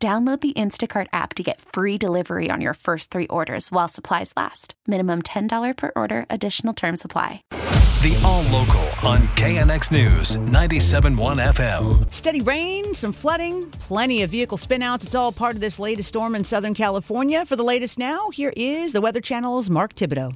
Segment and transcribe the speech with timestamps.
[0.00, 4.32] Download the Instacart app to get free delivery on your first three orders while supplies
[4.36, 4.74] last.
[4.86, 7.42] Minimum $10 per order, additional term supply.
[7.50, 12.12] The All Local on KNX News 97.1 FM.
[12.12, 15.02] Steady rain, some flooding, plenty of vehicle spinouts.
[15.02, 17.44] It's all part of this latest storm in Southern California.
[17.44, 20.32] For the latest now, here is the Weather Channel's Mark Thibodeau.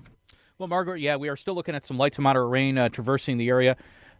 [0.58, 3.38] Well, Margaret, yeah, we are still looking at some light to moderate rain uh, traversing
[3.38, 3.76] the area.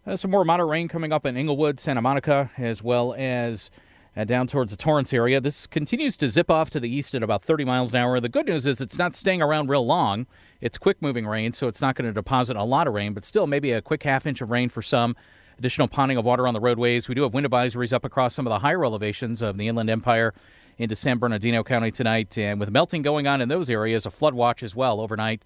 [0.07, 3.73] Uh, some more moderate rain coming up in Inglewood, Santa Monica, as well as
[4.17, 5.41] uh, down towards the Torrance area.
[5.41, 8.21] This continues to zip off to the east at about 30 miles an hour.
[8.21, 10.27] The good news is it's not staying around real long.
[10.61, 13.25] It's quick moving rain, so it's not going to deposit a lot of rain, but
[13.25, 15.17] still maybe a quick half inch of rain for some.
[15.59, 17.09] Additional ponding of water on the roadways.
[17.09, 19.91] We do have wind advisories up across some of the higher elevations of the Inland
[19.91, 20.35] Empire
[20.79, 22.37] into San Bernardino County tonight.
[22.37, 25.43] And with melting going on in those areas, a flood watch as well overnight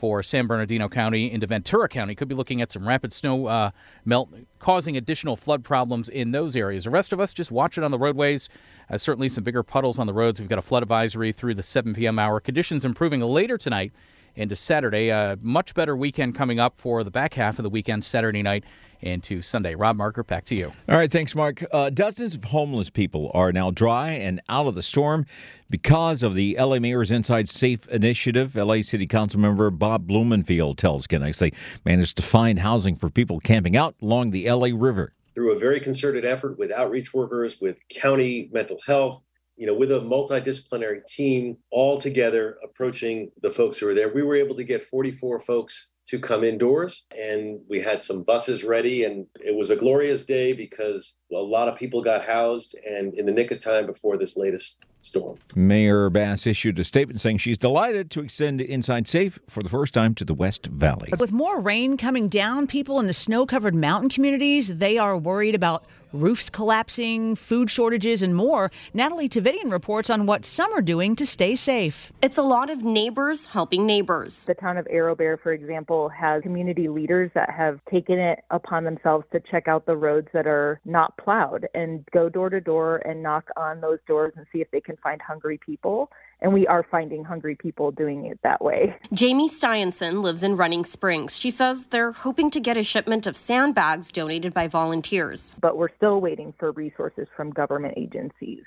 [0.00, 2.14] for San Bernardino County into Ventura County.
[2.14, 3.70] Could be looking at some rapid snow uh,
[4.06, 6.84] melt causing additional flood problems in those areas.
[6.84, 8.48] The rest of us just watch it on the roadways.
[8.88, 10.40] Uh, certainly some bigger puddles on the roads.
[10.40, 12.18] We've got a flood advisory through the 7 p.m.
[12.18, 12.40] hour.
[12.40, 13.92] Conditions improving later tonight
[14.36, 15.08] into Saturday.
[15.08, 18.64] A much better weekend coming up for the back half of the weekend, Saturday night
[19.02, 19.74] into Sunday.
[19.74, 20.72] Rob Marker, back to you.
[20.88, 21.64] All right, thanks, Mark.
[21.72, 25.26] Uh, dozens of homeless people are now dry and out of the storm
[25.68, 28.54] because of the LA Mayor's Inside Safe initiative.
[28.54, 31.52] LA City Council member Bob Blumenfield tells KNX they
[31.84, 35.12] managed to find housing for people camping out along the LA River.
[35.34, 39.24] Through a very concerted effort with outreach workers, with county mental health,
[39.60, 44.22] you know, with a multidisciplinary team all together approaching the folks who were there, we
[44.22, 49.04] were able to get 44 folks to come indoors and we had some buses ready
[49.04, 53.26] and it was a glorious day because a lot of people got housed and in
[53.26, 55.38] the nick of time before this latest storm.
[55.54, 59.92] Mayor Bass issued a statement saying she's delighted to extend Inside Safe for the first
[59.92, 61.10] time to the West Valley.
[61.18, 65.84] With more rain coming down, people in the snow-covered mountain communities, they are worried about
[66.12, 68.70] roofs collapsing, food shortages, and more.
[68.94, 72.12] Natalie Tavidian reports on what some are doing to stay safe.
[72.22, 74.46] It's a lot of neighbors helping neighbors.
[74.46, 79.24] The town of Arrowbear, for example, has community leaders that have taken it upon themselves
[79.32, 83.22] to check out the roads that are not plowed and go door to door and
[83.22, 86.10] knock on those doors and see if they can find hungry people
[86.42, 88.96] and we are finding hungry people doing it that way.
[89.12, 91.38] Jamie Steinson lives in Running Springs.
[91.38, 95.54] She says they're hoping to get a shipment of sandbags donated by volunteers.
[95.60, 98.64] But we're still waiting for resources from government agencies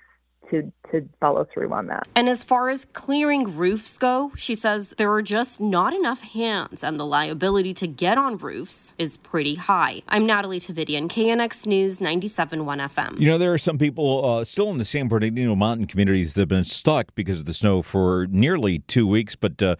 [0.50, 2.08] to to follow through on that.
[2.16, 6.84] And as far as clearing roofs go, she says there are just not enough hands
[6.84, 10.04] and the liability to get on roofs is pretty high.
[10.08, 13.20] I'm Natalie Tavidian, KNX News 97.1 FM.
[13.20, 16.42] You know, there are some people uh, still in the San Bernardino mountain communities that
[16.42, 19.76] have been stuck because of the snow for nearly two weeks, but uh,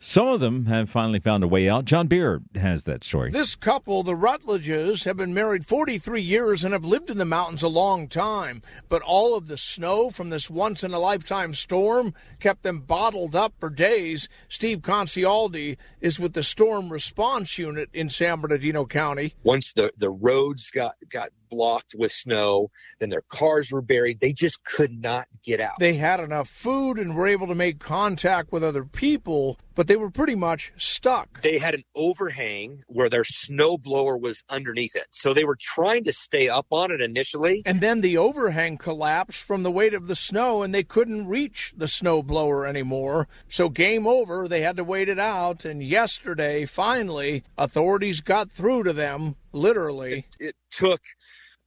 [0.00, 1.84] some of them have finally found a way out.
[1.84, 3.30] John Baird has that story.
[3.30, 7.62] This couple, the Rutledges, have been married 43 years and have lived in the mountains
[7.62, 8.62] a long time.
[8.88, 13.34] But all of the snow from this once in a lifetime storm kept them bottled
[13.34, 14.28] up for days.
[14.48, 19.34] Steve Concialdi is with the Storm Response Unit in San Bernardino County.
[19.42, 22.70] Once the, the roads got, got blocked with snow.
[22.98, 24.20] Then their cars were buried.
[24.20, 25.78] They just could not get out.
[25.78, 29.94] They had enough food and were able to make contact with other people, but they
[29.94, 31.40] were pretty much stuck.
[31.40, 35.06] They had an overhang where their snow blower was underneath it.
[35.12, 37.62] So they were trying to stay up on it initially.
[37.64, 41.74] And then the overhang collapsed from the weight of the snow and they couldn't reach
[41.76, 43.28] the snow blower anymore.
[43.48, 44.48] So game over.
[44.48, 45.64] They had to wait it out.
[45.64, 50.26] And yesterday, finally, authorities got through to them, literally.
[50.40, 51.02] It, it took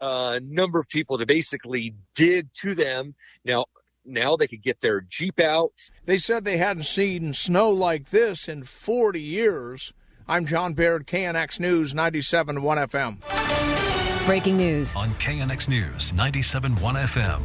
[0.01, 3.15] uh, a number of people to basically dig to them.
[3.45, 3.67] Now,
[4.05, 5.89] now they could get their Jeep out.
[6.05, 9.93] They said they hadn't seen snow like this in 40 years.
[10.27, 14.25] I'm John Baird, KNX News 97.1 FM.
[14.25, 17.41] Breaking news on KNX News 97.1 FM.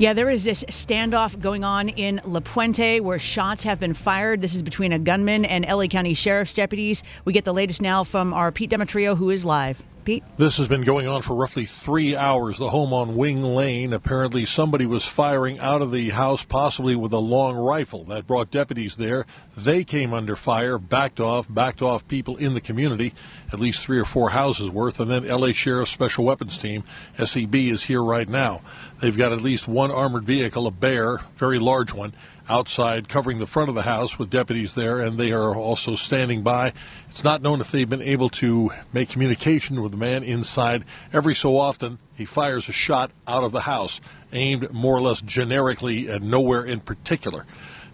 [0.00, 4.40] Yeah, there is this standoff going on in La Puente where shots have been fired.
[4.40, 7.04] This is between a gunman and LA County Sheriff's deputies.
[7.24, 9.80] We get the latest now from our Pete Demetriou, who is live.
[10.06, 10.22] Pete?
[10.36, 12.58] This has been going on for roughly three hours.
[12.58, 13.92] The home on Wing Lane.
[13.92, 18.04] Apparently, somebody was firing out of the house, possibly with a long rifle.
[18.04, 19.26] That brought deputies there.
[19.56, 23.14] They came under fire, backed off, backed off people in the community,
[23.52, 25.00] at least three or four houses worth.
[25.00, 26.84] And then LA Sheriff's Special Weapons Team,
[27.22, 28.62] SEB, is here right now.
[29.00, 32.14] They've got at least one armored vehicle, a bear, very large one
[32.48, 36.42] outside covering the front of the house with deputies there, and they are also standing
[36.42, 36.72] by.
[37.10, 40.84] It's not known if they've been able to make communication with the man inside.
[41.12, 44.00] Every so often, he fires a shot out of the house,
[44.32, 47.46] aimed more or less generically at nowhere in particular.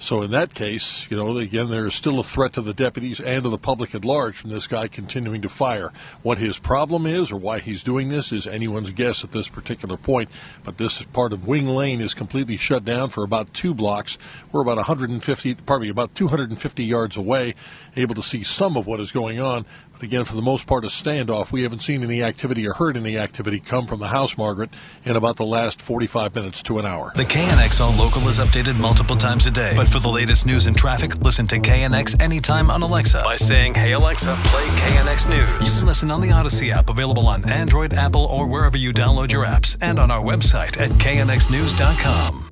[0.02, 3.20] So in that case, you know, again, there is still a threat to the deputies
[3.20, 5.92] and to the public at large from this guy continuing to fire.
[6.24, 9.96] What his problem is or why he's doing this is anyone's guess at this particular
[9.96, 10.28] point.
[10.64, 14.18] But this part of Wing Lane is completely shut down for about two blocks.
[14.50, 17.54] We're about 150, pardon me, about 250 yards away,
[17.94, 19.64] able to see some of what is going on
[20.02, 21.52] again, for the most part, a standoff.
[21.52, 24.70] We haven't seen any activity or heard any activity come from the house, Margaret,
[25.04, 27.12] in about the last 45 minutes to an hour.
[27.14, 29.72] The KNX Local is updated multiple times a day.
[29.76, 33.74] But for the latest news and traffic, listen to KNX anytime on Alexa by saying,
[33.74, 35.74] Hey Alexa, play KNX News.
[35.74, 39.32] You can listen on the Audacy app, available on Android, Apple, or wherever you download
[39.32, 42.51] your apps, and on our website at knxnews.com.